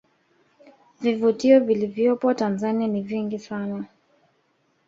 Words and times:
Vivutio 1.01 1.59
vilivyopo 1.59 2.33
tanzania 2.33 2.87
ni 2.87 3.01
vingi 3.01 3.39
sana 3.39 3.85